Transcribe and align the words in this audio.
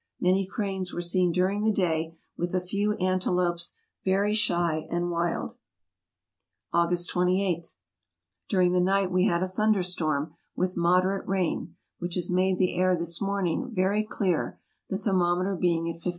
Many 0.19 0.47
cranes 0.47 0.91
were 0.91 1.03
seen 1.03 1.31
during 1.31 1.61
the 1.61 1.71
day, 1.71 2.17
with 2.35 2.55
a 2.55 2.59
few 2.59 2.93
antelopes, 2.93 3.75
very 4.03 4.33
shy 4.33 4.87
and 4.89 5.11
wild. 5.11 5.57
August 6.73 7.11
28.— 7.11 7.75
During 8.49 8.71
the 8.73 8.81
night 8.81 9.11
we 9.11 9.25
had 9.27 9.43
a 9.43 9.47
thunder 9.47 9.83
storm, 9.83 10.33
with 10.55 10.75
moderate 10.75 11.27
rain, 11.27 11.75
which 11.99 12.15
has 12.15 12.31
made 12.31 12.57
the 12.57 12.73
air 12.73 12.97
this 12.97 13.21
morning 13.21 13.69
very 13.75 14.03
clear, 14.03 14.59
the 14.89 14.97
thermometer 14.97 15.55
being 15.55 15.87
at 15.87 15.97
550. 16.01 16.09